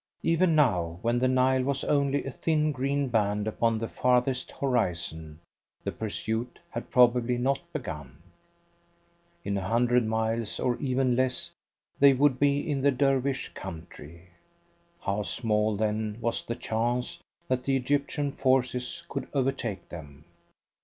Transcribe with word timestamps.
Even 0.23 0.55
now, 0.55 0.97
when 1.03 1.19
the 1.19 1.27
Nile 1.27 1.61
was 1.63 1.83
only 1.83 2.25
a 2.25 2.31
thin 2.31 2.71
green 2.71 3.07
band 3.09 3.47
upon 3.47 3.77
the 3.77 3.87
farthest 3.87 4.49
horizon, 4.51 5.39
the 5.83 5.91
pursuit 5.91 6.57
had 6.71 6.89
probably 6.89 7.37
not 7.37 7.59
begun. 7.71 8.17
In 9.43 9.55
a 9.57 9.61
hundred 9.61 10.03
miles, 10.07 10.59
or 10.59 10.75
even 10.77 11.15
less, 11.15 11.51
they 11.99 12.15
would 12.15 12.39
be 12.39 12.67
in 12.67 12.81
the 12.81 12.89
Dervish 12.89 13.49
country. 13.53 14.29
How 15.01 15.21
small, 15.21 15.75
then, 15.77 16.17
was 16.19 16.41
the 16.43 16.55
chance 16.55 17.19
that 17.47 17.63
the 17.65 17.75
Egyptian 17.75 18.31
forces 18.31 19.03
could 19.07 19.27
overtake 19.35 19.87
them. 19.89 20.25